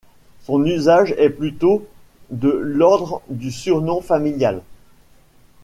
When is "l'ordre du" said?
2.49-3.51